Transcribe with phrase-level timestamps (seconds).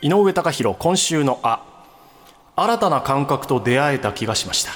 [0.00, 1.64] 井上貴博今週のあ
[2.54, 4.70] 新たな感覚と出会えた気がしました。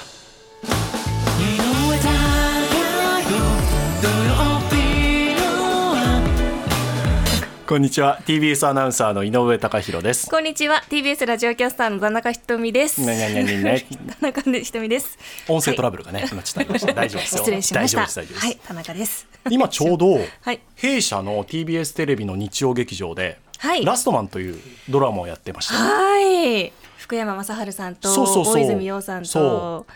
[7.68, 8.21] こんにちは。
[8.27, 10.29] TBS アナウンサーの井上貴博です。
[10.29, 10.82] こんにちは。
[10.90, 13.00] TBS ラジオキャスターの田中ひとみです。
[13.00, 13.86] ねねねねね。
[14.20, 15.16] 田中ひとみです。
[15.48, 16.93] 音声トラブルがね、今ちょっとありました。
[16.93, 17.39] 大丈夫ですよ。
[17.39, 17.98] 失礼しました。
[17.98, 18.57] 大丈夫です大丈夫です、はい。
[18.57, 19.27] 田中です。
[19.50, 20.61] 今ちょうど、はい。
[20.75, 23.36] 弊社の TBS テレビの日曜劇場で、はい
[23.84, 25.75] ラストマンというドラマをやってました。
[25.75, 26.72] はい。
[26.96, 29.86] 福山雅治さんと大泉洋さんそと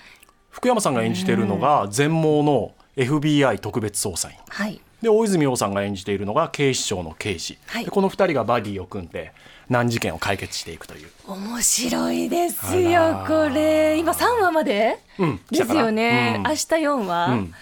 [0.51, 4.37] 福山さんが演じているのが全盲の FBI 特別捜査員。
[4.49, 4.81] はい。
[5.03, 7.85] で大泉洋さんが演じているのが警視庁の刑事、はい。
[7.85, 9.33] でこの2人がバディを組んで
[9.69, 11.11] 難事件を解決していくという。
[11.27, 13.99] 面白いですあよらこれ。
[13.99, 15.41] 今3話まで、うん。
[15.51, 16.43] ですよね、うん。
[16.45, 17.55] 明日4話、うん。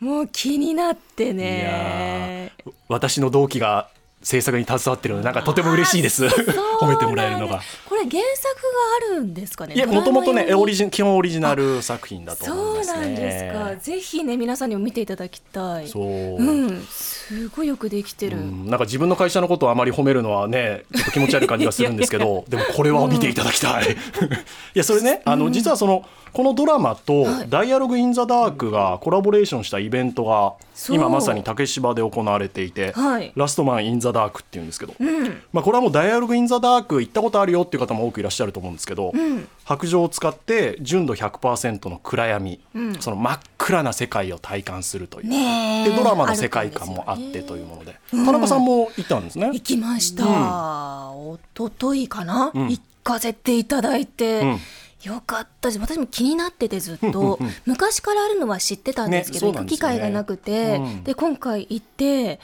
[0.00, 2.52] もう気になってね。
[2.64, 2.72] ー。
[2.88, 3.88] 私の同期が
[4.26, 6.24] 制作に携わってるのでなんかとても嬉しいです。
[6.82, 7.62] 褒めてもらえるのが。
[7.88, 8.54] これ原作
[9.10, 9.76] があるんですかね？
[9.76, 13.00] いやもともとねオリジン基本オリジナル作品だと思いそうますね。
[13.02, 13.76] なんですか。
[13.76, 15.86] ぜひね皆さんにも見ていただきたい。
[15.86, 16.04] そう。
[16.38, 18.38] うん、すごいよくできてる。
[18.38, 23.96] うんなんか自分の会社のことをあまり褒めるのはねちょっと気持ち悪い感じがするんですけど でもこれは見ていただきたい、 い
[24.74, 30.96] やそれねあの実はそのこのドラマと「ダイアログ・イン・ザ・ダーク」がコラボレーションしたイベントがそう。
[30.96, 42.94] 今まさに竹芝で行われていてはい「ラストマン・イン・ザ・ダーク」っていうんですけど、うん、まあ、これはもう「ダイアログ・イン・ザ・ダーク」行ったことあるよっていう方も多くいらっしゃると思うんですけど、うん、白状を使って純度100%の暗闇、うん。
[43.00, 47.90] その真っ暗な世界を体感するという、でドラマの世界観もあってというもので。
[47.90, 49.50] うん田中さんも行ったんですね。
[49.52, 50.22] 行きました。
[50.24, 52.68] 一昨日かな、うん。
[52.68, 54.40] 行かせていただいて。
[54.40, 54.60] うん。
[55.02, 57.54] よかったし私も気になっててずっと、うんうんうん。
[57.66, 59.58] 昔からあるのは知ってたんですけど、ねね。
[59.58, 61.04] 行く機会がなくて、うん。
[61.04, 62.40] で今回行って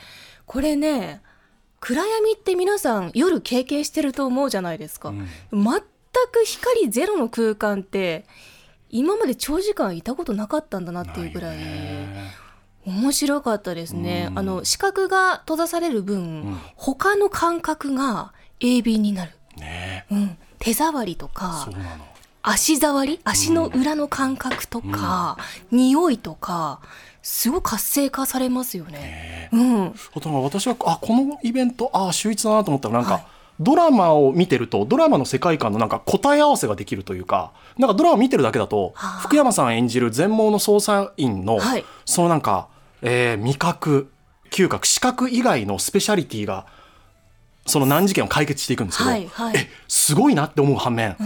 [0.46, 1.20] これね
[1.84, 5.26] 暗闇って皆さん夜経験してると思うじゃないですか、うん。
[5.50, 5.80] 全
[6.30, 8.24] く光ゼロの空間って
[8.88, 11.58] 今まで長時間いたことなかったんだなっていうぐらい。
[12.84, 14.38] 面白かったですね、うん。
[14.38, 16.60] あの視覚が閉ざされる分、ん。
[16.76, 20.06] 他の感覚が鋭敏になる、ね。
[20.12, 21.68] うん、手触りとか
[22.42, 23.20] 足触り？
[23.24, 25.36] 足の裏の感覚とか、
[25.72, 26.80] 匂いとか
[27.22, 28.92] すごい活性化されますよね。
[28.92, 33.24] ねうん、あとは私はあこのイベントあ秀逸だなと思ったらなんか、はい
[33.60, 41.84] ドラマを見てるとドラマの世界観のなんか答え合わせができるというかなんかドラマ見てるだけだとはあ福山さん演じる全盲の捜査員の、はい。
[42.04, 42.68] そのなんか、
[43.02, 44.10] えー味覚
[44.50, 46.66] 嗅覚視覚以外のスペシャリティが
[47.66, 49.56] その難事件を解決していくんですけど、はいはい。
[49.56, 51.16] えすごいなって思う反面、ん。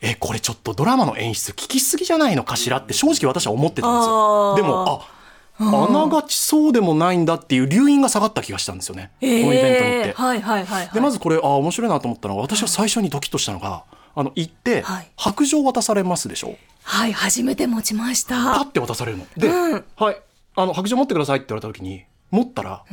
[0.00, 4.52] えこれちょっとドラマの演出聞きすぎじゃないのかしらって正直私は思ってたんですあよ。
[4.52, 4.56] ー。
[4.56, 5.15] でもあ
[5.58, 10.08] あながちそうでもないんだっていう留飲が下がった気がしたんですよね、このイベントに行って。
[10.08, 10.94] えーはいはいはいはい。
[10.94, 13.84] でまずこれあ面白いなと思ったのが私は最初にドキッとしたのが
[14.14, 15.10] あの行ってはい。
[15.16, 16.56] 白状渡されますでしょ？
[16.82, 18.60] はい初めて持ちましパた。
[18.62, 19.26] ッて渡されるの。
[19.36, 19.84] で、うん。
[19.96, 20.20] はい
[20.56, 22.84] あの白状持ってくださいって言われた時に持ったら、あ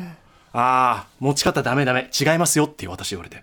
[0.53, 3.37] あ持ち方ダメダメ違いますよっていう私言われて、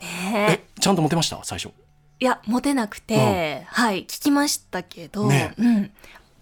[0.00, 0.80] ねえ。
[0.80, 1.40] ちゃんと持てました？
[1.42, 1.72] 最初。
[2.20, 5.90] いや持てなくて、はい聞きましたけど、ねうん、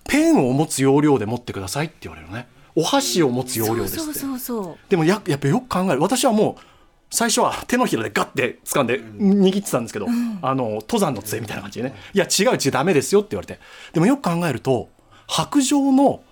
[0.09, 2.49] ペンを持つ要領で持ってくださいって言われるのね。
[2.75, 4.05] お箸を持つ要領ですって。
[4.05, 4.77] そうそうそうそう。
[4.89, 6.01] でもややっぱよく考える。
[6.01, 6.63] 私はもう
[7.11, 10.07] 最初は手のひらでガッて掴んで握ってたんですけど、
[10.43, 13.59] あの登山の杖みたいな感じでね「いや違う違うダメですよ」って言われて。
[13.93, 14.89] でもよく考えると
[15.27, 16.23] 白状の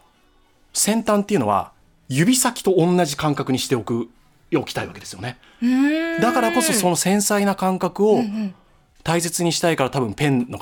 [0.73, 1.73] 先端っていうのは
[2.09, 4.09] 指先と同じ感覚にしておく
[4.55, 5.39] おきたいわけですよね。
[6.21, 8.55] だからこそその繊細な感覚をん。
[9.05, 10.59] 大切にしたいから多分ペンの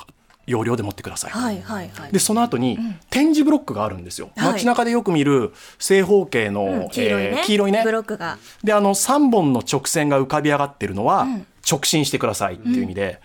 [0.46, 2.12] 要領で持ってください、はいはいはい。
[2.12, 2.78] でその後に
[3.10, 4.52] 点字ブロックがあるんですよ、はい。
[4.54, 7.82] 街中でよく見る正方形の、うん黄色いね、えー黄色いね。
[7.84, 8.38] ブロックが。
[8.64, 11.46] であの3本の直線が浮かび上がってるのはん。
[11.70, 13.20] 直進してくださいっていう意味で、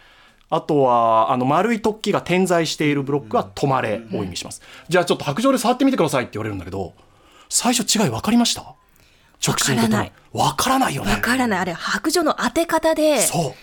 [0.51, 6.93] あとはあの丸い突起が点在しているブロックは止まれを意味します、じゃあちょっと白状で触ってみてくださいって言われるんだけど
[7.49, 8.61] 最初違い分かりました？
[9.43, 10.11] 直進と止まれ。
[10.33, 10.95] 分からない。
[10.95, 11.13] よね。
[11.13, 11.59] わからない。
[11.61, 13.55] あれ白状の当て方でそ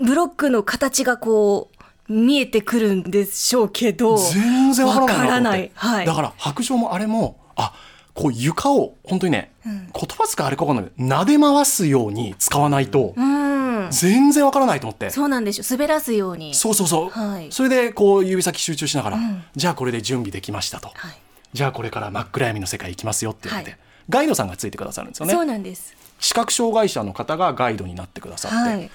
[0.00, 0.04] う。
[0.04, 1.75] ブロックの形がこう
[2.08, 6.06] 見えてくるんでしょうけど全然わからないはい。
[6.06, 7.72] だから白状もあれもあ
[8.14, 13.90] こう床を本当にね、言葉使いあれか分かんないけど撫で回すように使わないとうん。
[13.90, 16.54] 全然わからないと思って、そうなんでしょ滑らすように。
[16.54, 17.52] そうそうそう、はい。
[17.52, 19.44] それでこう指先集中しながら、ん。
[19.54, 21.16] じゃあこれで準備できましたと、はい。
[21.52, 23.78] じゃあこれから真っ暗闇の世界行きますよって言って、はい。
[24.08, 25.94] ガイドさんがついてくださるんですよそうねなんです。
[26.18, 28.90] 視覚障害者の方がガイドになってくださって、はい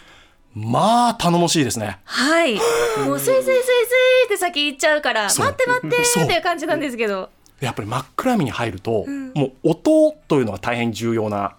[0.54, 2.00] まあ頼もしいですね。
[2.04, 2.56] はい。
[3.06, 7.30] もうスイスイスイスイって先行っちゃうから待って待ってっていう感じなんですけど。
[7.62, 9.32] やっぱり真っ暗闇に入ると、ん。
[9.34, 11.56] もう音というのが大変重要な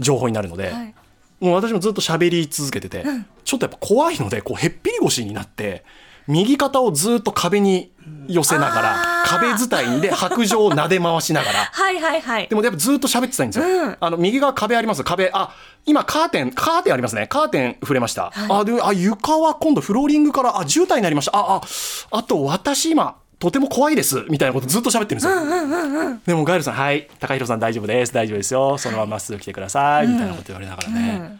[0.00, 0.94] 情報になるので、はい。
[1.40, 3.04] もう私もずっと喋り続けてて、
[3.44, 5.84] ちょっとやっぱ怖いのでこうへっぴり腰になって
[6.28, 7.92] 右肩をずっと壁に
[8.26, 8.96] 寄せながら
[9.26, 11.58] 壁伝いで白状を撫で回しながら。
[11.72, 12.48] はいはいはい。
[12.48, 13.66] でもやっぱずっと喋ってたいんですよ。
[13.66, 13.96] うん。
[13.98, 15.50] あの右側壁あります壁あ
[15.86, 17.26] 今カーテンカーテンありますね。
[17.26, 18.32] カーテン触れました。
[18.48, 21.32] あであ床は今度フローリングからあ絨毯になりました。
[21.36, 21.62] ああ
[22.10, 24.24] あと私今とても怖いです。
[24.28, 26.18] みたいなことずっと喋ってるんですよ。
[26.26, 27.08] でもガイルさんはい。
[27.18, 28.12] 高弘さん大丈夫です。
[28.12, 28.78] 大丈夫ですよ。
[28.78, 30.06] そのまままっすぐ来てください。
[30.06, 31.38] みたいなこと言われながらね。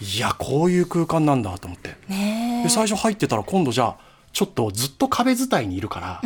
[0.00, 1.96] いやこういう空間なんだと思って。
[2.08, 3.96] ねで最初入ってたら今度じゃあ
[4.32, 6.22] ちょっとずっと壁伝いにいるから、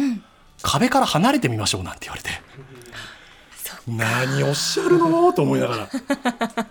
[0.62, 2.30] 壁から離れてみましょうなんて言われて。
[3.86, 5.88] 何おっしゃるのと思いなが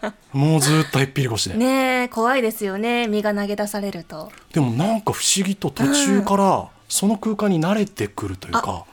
[0.01, 0.13] ら。
[0.33, 1.65] もうずっとへっぴり腰で、えね
[2.03, 3.07] え怖いですよね。
[3.07, 4.31] 身が投げ出されると。
[4.53, 8.85] でもなんか不思議と途中からその空間に慣れてくるというか、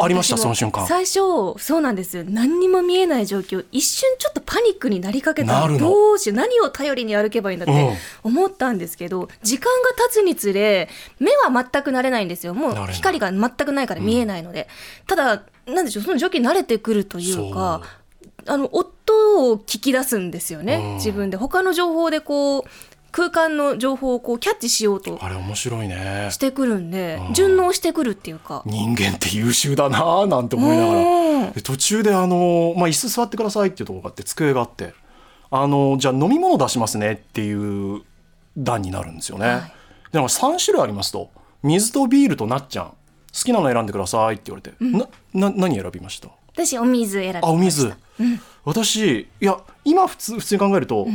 [0.00, 0.86] ありましたその瞬間。
[0.86, 1.20] 最初
[1.58, 2.24] そうなんですよ。
[2.26, 3.64] 何にも見えない状況。
[3.72, 5.60] 一瞬ちょっとパニックになりかけた。
[5.60, 5.78] なるの。
[5.78, 6.36] どうしよう。
[6.36, 10.88] 何を頼りに歩けばいいんだって思ったんですけど、時間が経つにつれ
[11.20, 12.54] 目は全く慣れないんですよ。
[12.54, 14.68] もう光が全くないから見えないので、
[15.06, 17.82] ただなんでしょうその状況に慣れてくるというか
[18.46, 20.94] あの音を聞き出すんですよね、うん。
[20.94, 21.36] 自分で。
[21.36, 22.62] 他の情報でこう
[23.16, 26.28] 空間の情報をこうキャッチしようとあれ面白いね。
[26.30, 27.32] してくるんでうん。
[27.32, 28.62] 順応してくるっていうか。
[28.66, 31.62] 人間って優秀だなぁなんて思いながら。
[31.62, 34.92] 途中であの、まあ、椅子座ってくださいっていうところがあって机があって
[35.50, 38.02] あのじゃあ飲み物出しますねっていう
[38.58, 39.46] 段になるんですよね。
[39.46, 39.60] はい。
[40.12, 41.30] でなんか3種類ありますと。
[41.62, 42.86] 水とビールとなっちゃん。
[42.88, 42.94] 好
[43.32, 44.76] きなの選んでくださいって言われて、
[45.34, 46.28] なな何選びました？
[46.52, 47.46] 私お水選びました。
[47.48, 47.94] あお水、
[48.64, 51.06] 私いや今普通普通に考えると、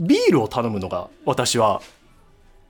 [0.00, 1.82] ビールを頼むのが私は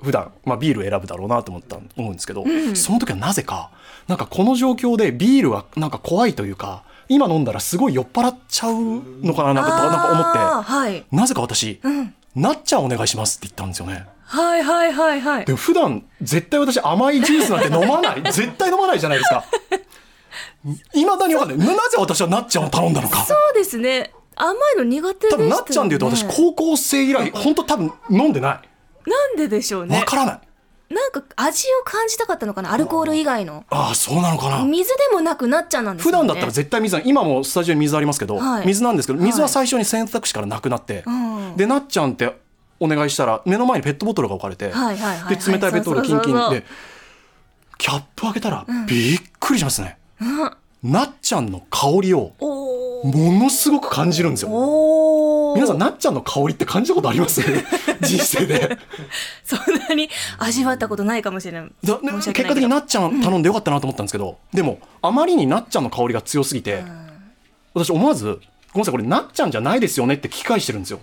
[0.03, 2.45] 普段まあビールを選ぶだろうなと思った思うんですけど、
[2.75, 3.71] その時はなぜか
[4.07, 8.75] なんかこの状況でビールはなんか怖いというか今飲んだらすごい酔っ払っちゃう
[9.23, 14.07] のかななんかとなんか思ってはい、なぜか私、うん、なっちゃんお願いしますって言ったんですよね。
[14.25, 15.45] はいはいはいはい。
[15.47, 18.23] でも普段絶対私甘いジュースなんて飲まない。
[18.31, 19.45] 絶対飲まないじゃないですか。
[20.93, 21.67] いまだにわかんない。
[21.67, 23.25] ななぜ私はなっちゃんを頼んだのか。
[23.25, 25.51] そうですね甘いの苦手でしたよね。
[25.51, 28.63] 多分なっちゃんで言うと私高校生以来本当多分飲んでな
[29.07, 29.11] い。
[29.11, 29.99] なんででしょうね。
[29.99, 30.33] わからな
[30.91, 32.73] い、なんか味を感じたかったのかな？
[32.73, 33.65] アルコール以外の。
[33.71, 34.65] ああそうなのかな。
[34.65, 36.19] 水でもなくなっちゃんなんですよね。
[36.19, 38.67] 普段だったら絶対水今もスタジオに水ありますけど、はい。
[38.67, 39.27] 水なんですけどはい。
[39.27, 41.57] 水は最初に選択肢からなくなって、うん。
[41.57, 42.37] でなっちゃんって
[42.81, 46.51] お願いしたら目の前にペットボトルが置かれて、はいはいはいはいで冷たいペットボトルキンキン。
[46.51, 46.65] で
[47.79, 50.51] キャップ開けたらびっくりしますね、うん
[50.83, 54.51] なっちゃんの香りをものすごく感じるんですよ。
[55.55, 57.41] 皆さんなっちゃんの香りって感じたことあります？
[58.03, 58.79] 人生で。
[59.45, 59.59] そん
[59.89, 60.09] なに
[60.39, 66.85] 味わったことないかもしれない結果的になっちゃん頼んでよかったなと思ったんですけど、でもあまりになっちゃんの香りが強すぎて、
[67.75, 68.39] 私思わず
[68.73, 71.01] 「ごめんなさいこれなっちゃんじゃないですよね」って聞き返してるんですよ。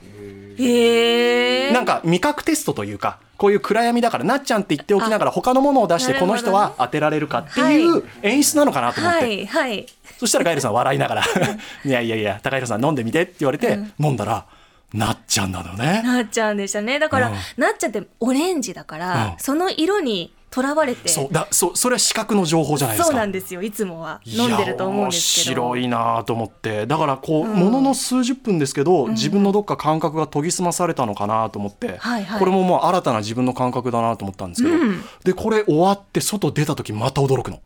[0.58, 9.86] なんか味覚テストというかこういう暗闇だからなっちゃんって言っておきながら他のものを出してこの人は当てられるかっていう演出なのかなと思って、はいはい。
[10.18, 11.24] そしたらガイルさん笑いながら
[11.84, 14.46] 「いやいやいや高弘さん飲んでみて」って言われて、飲んだら
[14.94, 16.02] なっちゃんなのね。
[16.04, 17.00] なっちゃんでしたね。
[17.00, 17.36] だから、うん。
[17.58, 19.34] なっちゃんってオレンジだから、うん。
[19.38, 21.10] その色にとらわれて。
[21.10, 23.12] そうだそそれは視覚の情報じゃないですか。
[23.12, 23.62] そうなんですよ。
[23.62, 24.22] いつもは。
[24.26, 25.64] 飲んでると思うんですけど。
[25.64, 26.86] 面白いなと思って。
[26.88, 32.40] だからこう、ものの数十分ですけど、自分のどっか感覚が研ぎ澄まされたのかなと思って、はいはい。
[32.40, 35.02] これももう新たな自分の感覚だなと思ったんですけど、うん。
[35.26, 37.60] でこれ終わって外出た時また驚くの。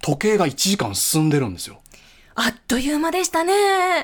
[0.00, 1.76] 時計が1時間進んでるんですよ。
[2.36, 3.52] あっという間でしたね。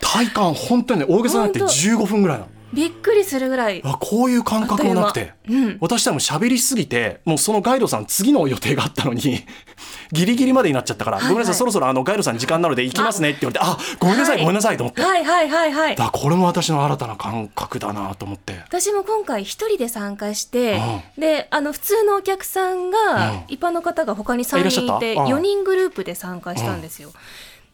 [0.03, 1.75] 体感本当にね大げさになって本当。
[1.75, 3.81] 15分ぐらいなのびっくりするぐらい。
[3.85, 5.79] あこういう感覚もなくて、うん。
[5.81, 9.45] 私多分喋りすぎてもうそのガイドさん次の予定があったのに
[10.13, 14.45] ギリギリまでになっちゃったから、はいごめんなさいはいそろそろあのガイドさん時間なので行きますねって言われてあごめんなさい、はい。
[14.45, 15.97] ごめんなさいと思って、はいはいはいはい。
[15.97, 18.61] だこれも私の新たな感覚だなと思って。
[18.67, 20.81] 私も今回一人で参加して、
[21.17, 23.41] うであの普通のお客さんが、うん。
[23.49, 24.97] 一般の方が他に3あいらっしゃった。
[24.97, 25.27] 人いてうん。
[25.27, 27.13] 4人グループで参加したんですよ、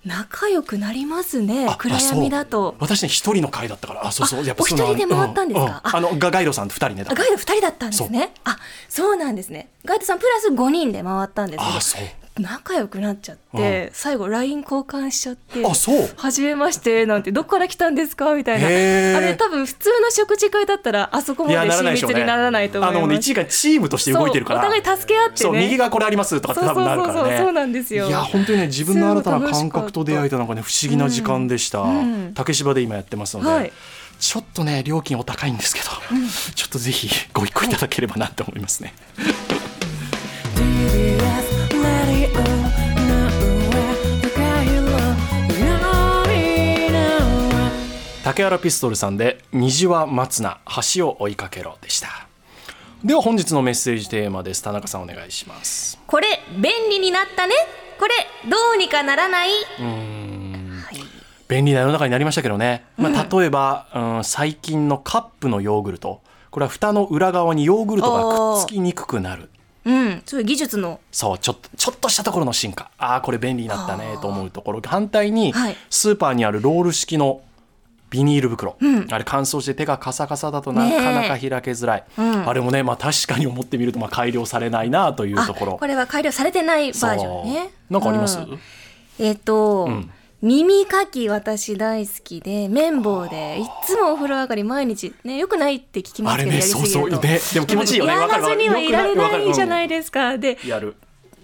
[0.07, 4.07] 仲良くなりますねあ暗闇だあと私ね一人の会だったから。
[4.07, 4.41] あそうそう。
[4.41, 5.67] あやっぱお一人で回ったんですか？
[5.67, 5.81] ううあ。
[5.97, 8.33] あのガガイドさんと二人ねガイド2人だったんですね。
[8.45, 8.57] あ
[8.89, 9.69] そうなんですね。
[9.85, 11.77] ガイドさんプラス5人で回ったんですけど。
[11.77, 12.03] あそう
[12.39, 16.09] 仲良くなっちゃって、最後 LINE 交換しちゃってあそう。
[16.17, 18.67] はじめましてなんてどっから来たんですかみたいな。
[18.67, 23.05] あれ多分普通の食事会だったらあそこまで親密にならないと思います。
[23.05, 24.61] あの一時間チームとして動いてるから。
[24.61, 25.37] お互い助け合ってね。
[25.37, 28.07] そう右がこれありますとかって多分なるからねそうそうそうそうなんですよ。
[28.07, 32.33] いや本当にね自分の新たな感覚と出会えたのがね不思議な時間でした、うん。
[32.35, 33.73] 竹芝で今やってますので、はい。
[34.19, 35.87] ちょっとね料金お高いんですけど、
[36.55, 38.95] ちょっとぜひご一行いただければなと思いますね、
[40.55, 41.56] TBS Radio
[48.27, 50.59] 竹原ピストルさんで虹は待つな
[50.97, 52.09] 橋を追いかけろでした。
[53.05, 54.65] では本日のメッセージテーマです。
[54.65, 55.97] 田中さんお願いします。
[56.09, 57.55] これ便利になったね。
[58.01, 59.51] これどうにかならない。
[61.47, 66.21] 便利な世の中になりましたけどね、まあ、例えば、うん、最近のカップのヨーグルト。
[66.51, 69.51] これは蓋の裏側にヨーグルトがくっつきにくくなる。
[69.85, 70.23] うん。
[70.27, 70.99] そういう技術の。
[71.13, 72.91] そうちょっとちょっとしたところの進化。
[72.99, 74.81] ああこれ便利になったねと思うところ。
[74.85, 75.77] 反対に、はい。
[75.91, 77.43] スーパーにあるロール式の
[78.17, 78.77] ビニール袋、
[79.11, 85.79] あれ乾燥して手がカサカサだとなかなか開けづらい、あれもね、まあ、確かに思ってみるとまあ改良されないなというあところ。
[85.79, 87.71] これは改良されてないバージョンね。
[87.91, 88.59] なんかあります、うん。
[89.19, 90.11] えっ、と、ん。
[90.43, 97.11] 耳かき私大好きで綿棒でいつもお風呂上がり毎日ねよくないって聞きますけどあれねそうそう。
[97.11, 98.13] ねでも気持ちいいよね。
[98.13, 100.37] やらずにはいられないじゃないよですか。
[100.37, 100.97] でくやる。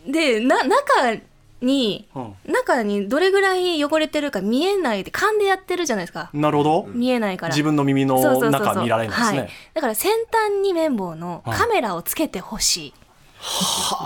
[0.06, 1.16] でな中
[1.62, 2.34] に、うん。
[2.52, 6.30] 中にどれぐらい汚れてるか見えないで勘でやってるじゃないですか。
[6.32, 6.88] なるほど。
[6.92, 7.54] 見えないから。
[7.54, 9.38] 自分の耳の中見られないですね。
[9.38, 12.94] はい、だから先端に綿棒のカメラをつけてほしい、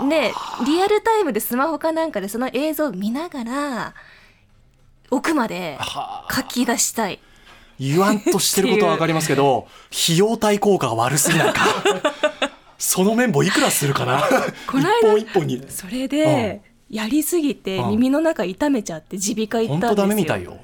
[0.09, 0.31] で
[0.65, 3.93] リアルタイムでスマホかなんかでその映像を見ながら
[5.11, 6.33] 奥まではあ。
[6.33, 7.19] 書き出したい。
[7.79, 11.65] 言わんとしてることは分かりますけど 費用対効果が悪すぎないか。
[12.79, 14.23] その綿棒いくらするかな。
[14.67, 15.63] この間一本一本に。
[15.67, 17.89] それでやりすぎてうん。
[17.91, 19.87] 耳の中痛めちゃって耳鼻科行ったんですよ。
[19.87, 20.57] 本当ダメみたいよ。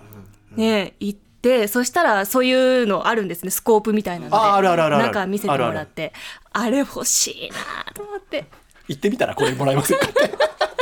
[0.55, 3.51] ね行ってそしたらそういうのあるんですね。
[3.51, 5.05] スコープみたいなのでああるあるあるある。
[5.07, 6.13] 中見せてもらって
[6.51, 8.45] あれ欲しいなと思って。
[8.87, 10.37] 行ってみたらこれもらえませんかって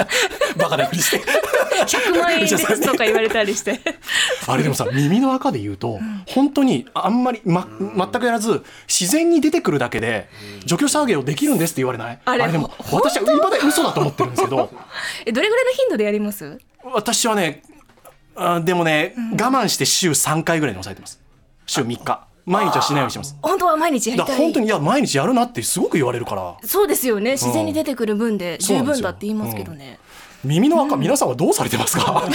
[0.58, 1.22] バカなふりして。
[1.86, 3.79] 100万円 ですとか言われたりして。
[4.48, 10.29] あれでもさ耳の赤で言うと、本当にあんまり、ま、全くやらず自然に出てくるだけで
[10.65, 12.20] 除去作業できるんですって言われない？
[12.25, 14.72] あれでもほ私は今まで嘘だと思ってるんですけど。
[15.25, 16.58] えどれぐらいの頻度でやります？
[16.84, 17.62] 私はね
[18.36, 21.20] あでもね、我慢して週3回ぐらいに抑えてます。
[21.65, 23.36] 週3日毎日はしないようにしてます。
[23.41, 24.38] 本当は毎日やりたい。
[24.38, 26.58] 本当にいや毎日やるなってすごく言われるから。
[26.63, 27.31] そうですよね。
[27.31, 30.00] 自然に出てくる分で十分だって言いますけどね、
[30.43, 32.24] 耳の赤、皆さんはどうされてますか？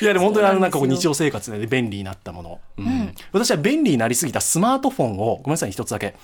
[0.00, 3.14] いやでも本当にあのなんかこう日常生活で便利になったもの、うん。
[3.32, 6.14] 私は便利になりすぎたスマートフォンをごめんなさい一つだけ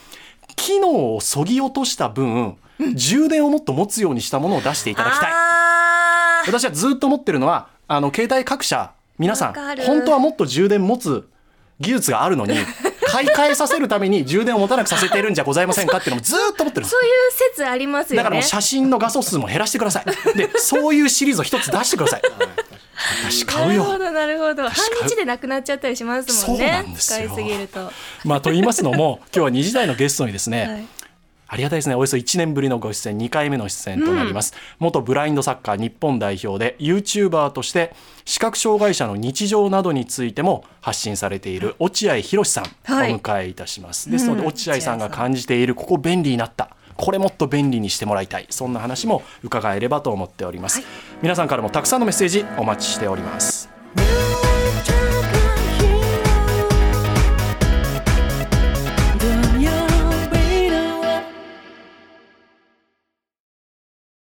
[0.55, 2.57] 機能をそぎ落とした分、
[2.95, 5.31] 充電をもっと持つようにしたものを出していただきたい。
[6.47, 11.29] 私はずっと持ってるのはあの携帯各社皆さん本当はもっと充電持つ
[11.81, 12.57] 技術があるのに
[13.09, 16.91] 買い替えさせるために充電を持たなくさせているんじゃございませんかっていうのもずっと思ってるんです。
[16.91, 17.11] そういう
[17.55, 18.17] 説ありますよね。
[18.17, 20.37] だからもう写真の画素数も減らしてください。
[20.37, 22.23] で、そういうシリーズを一つ出してください。
[23.29, 23.85] 私買うよ。
[23.85, 24.63] なるほどなるほど。
[24.65, 24.73] 半
[25.05, 27.29] 日でなくなっちゃったりしますもんそうなねんですよ。
[27.29, 27.93] 使いすぎると。
[28.25, 30.96] まあと言いますのも、今日は2時台のゲストにですね、はい
[31.49, 31.95] ありがたいですね。
[31.95, 34.55] およそ1年ぶりのご出演、2回目の出演となります。
[34.79, 44.11] 元ブラインドサッカー日本代表で、YouTuber として、視覚障害者の日常などについても発信されている落合博さん、はいお迎えいたします。
[44.11, 46.71] ですので、うん落合さんが感じている、ここ便利になった。
[46.97, 48.47] これもっと便利にしてもらいたい。
[48.51, 50.83] そんな話も伺えればと思っております。
[51.23, 53.69] 皆さんからもたくさんのメッセージお待ちしております。「